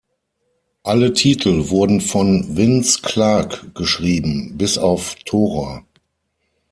[0.81, 5.85] Alle Titel wurden von Vince Clarke geschrieben, bis auf "Tora!